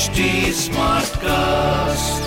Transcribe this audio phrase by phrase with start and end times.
[0.00, 2.20] HT Smartcast.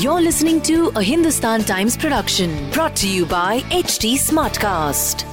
[0.00, 5.24] You're listening to a Hindustan Times production brought to you by HT Smartcast.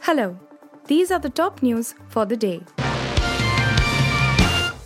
[0.00, 0.38] Hello,
[0.86, 2.60] these are the top news for the day.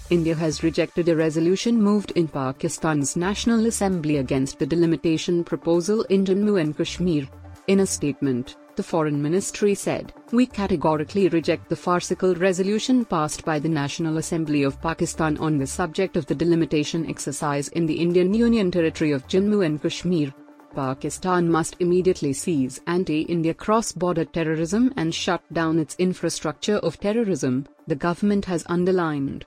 [0.09, 6.25] India has rejected a resolution moved in Pakistan's National Assembly against the delimitation proposal in
[6.25, 7.29] Jammu and Kashmir.
[7.69, 13.61] In a statement, the Foreign Ministry said, We categorically reject the farcical resolution passed by
[13.61, 18.35] the National Assembly of Pakistan on the subject of the delimitation exercise in the Indian
[18.35, 20.35] Union territory of Jammu and Kashmir.
[20.75, 27.95] Pakistan must immediately cease anti-India cross-border terrorism and shut down its infrastructure of terrorism, the
[27.95, 29.45] government has underlined.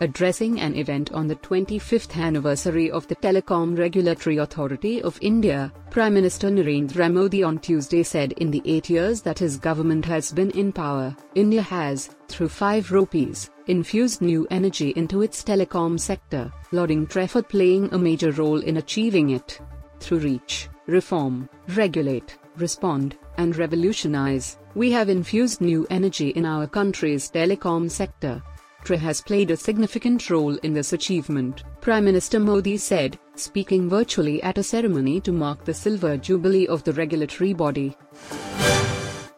[0.00, 6.14] Addressing an event on the 25th anniversary of the Telecom Regulatory Authority of India, Prime
[6.14, 10.50] Minister Narendra Modi on Tuesday said in the eight years that his government has been
[10.52, 17.06] in power, India has, through five rupees, infused new energy into its telecom sector, lauding
[17.06, 19.60] TRAI for playing a major role in achieving it.
[20.00, 27.30] Through reach, reform, regulate, respond, and revolutionize, we have infused new energy in our country's
[27.30, 28.42] telecom sector.
[28.84, 34.42] TRAI has played a significant role in this achievement, Prime Minister Modi said, speaking virtually
[34.42, 37.96] at a ceremony to mark the silver jubilee of the regulatory body.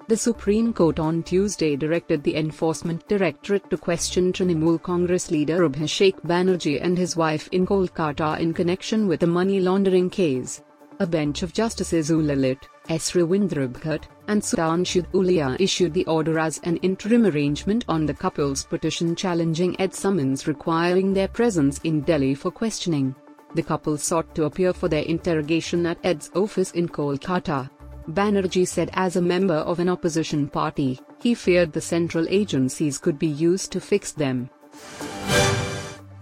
[0.06, 6.20] The Supreme Court on Tuesday directed the Enforcement Directorate to question Trinamool Congress leader Abhishek
[6.22, 10.62] Banerjee and his wife in Kolkata in connection with a money laundering case.
[11.00, 13.12] A bench of Justices UU Lalit, S.
[13.12, 18.64] Ravindra Bhatt, and Sudhanshu Dhulia issued the order as an interim arrangement on the couple's
[18.64, 23.14] petition challenging ED summons requiring their presence in Delhi for questioning.
[23.54, 27.70] The couple sought to appear for their interrogation at ED's office in Kolkata.
[28.10, 33.19] Banerjee said as a member of an opposition party, he feared the central agencies could
[33.19, 34.50] be used to fix them.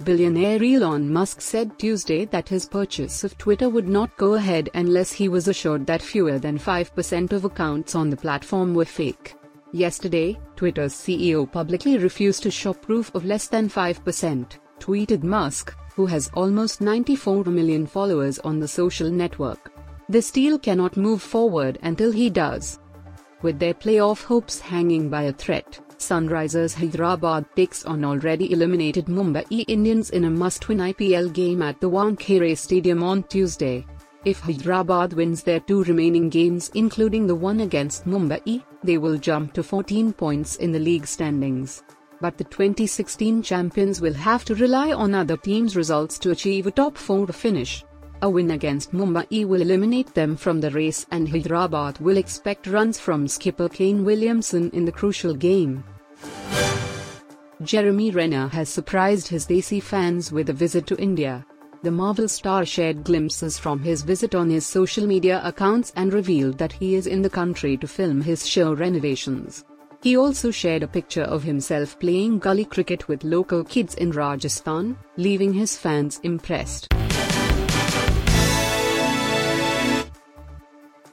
[0.05, 5.13] Billionaire Elon Musk said Tuesday that his purchase of Twitter would not go ahead unless
[5.13, 9.35] he was assured that fewer than 5% of accounts on the platform were fake.
[9.73, 16.07] Yesterday, Twitter's CEO publicly refused to show proof of less than 5%, tweeted Musk, who
[16.07, 19.73] has almost 94 million followers on the social network.
[20.09, 22.79] This deal cannot move forward until he does.
[23.43, 29.65] With their playoff hopes hanging by a thread, Sunrisers Hyderabad takes on already eliminated Mumbai
[29.69, 33.87] Indians in a must-win IPL game at the Wankhede Stadium on Tuesday.
[34.25, 39.53] If Hyderabad wins their two remaining games including the one against Mumbai, they will jump
[39.53, 41.85] to 14 points in the league standings.
[42.21, 46.73] But the 2016 champions will have to rely on other teams' results to achieve a
[46.73, 47.85] top 4 finish.
[48.23, 52.99] A win against Mumbai will eliminate them from the race and Hyderabad will expect runs
[53.01, 55.83] from skipper Kane Williamson in the crucial game.
[57.65, 61.47] Jeremy Renner has surprised his Desi fans with a visit to India.
[61.83, 66.59] The Marvel star shared glimpses from his visit on his social media accounts and revealed
[66.59, 69.65] that he is in the country to film his show Rennervations.
[70.03, 74.99] He also shared a picture of himself playing gully cricket with local kids in Rajasthan,
[75.17, 76.89] leaving his fans impressed.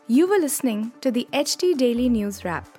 [0.08, 2.79] You were listening to the HT Daily News Wrap,